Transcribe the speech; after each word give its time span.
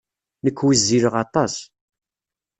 Nekk 0.43 0.59
wezzileɣ 0.67 1.15
aṭas. 1.23 1.53